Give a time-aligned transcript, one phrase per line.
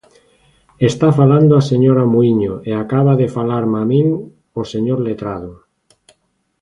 [0.89, 4.07] Está falando a señora Muíño e acaba de falarme a min
[4.61, 5.51] o señor letrado.